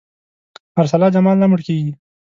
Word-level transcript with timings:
ارسلا 0.81 1.07
جمال 1.15 1.37
نه 1.41 1.47
مړ 1.51 1.59
کېږي. 1.67 1.91